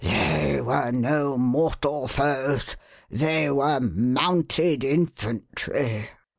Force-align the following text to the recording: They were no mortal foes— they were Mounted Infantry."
They 0.03 0.59
were 0.61 0.89
no 0.91 1.37
mortal 1.37 2.07
foes— 2.07 2.75
they 3.21 3.51
were 3.51 3.79
Mounted 3.81 4.83
Infantry." 4.83 6.09